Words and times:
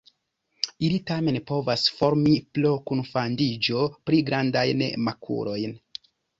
Ili 0.87 0.95
tamen 1.11 1.37
povas 1.51 1.83
formi 1.99 2.33
pro 2.57 2.73
kunfandiĝo 2.89 3.87
pli 4.09 4.25
grandajn 4.33 4.85
makulojn. 5.07 5.81